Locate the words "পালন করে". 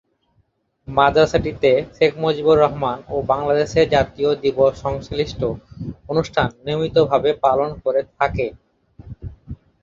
7.43-8.01